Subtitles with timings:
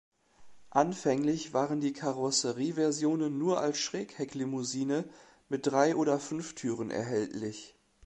[0.71, 5.03] Anfänglich waren die Karosserieversionen nur als Schräghecklimousine
[5.47, 7.75] mit drei oder fünf Türen erhältlich.